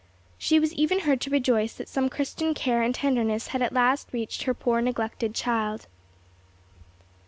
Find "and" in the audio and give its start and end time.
2.81-2.95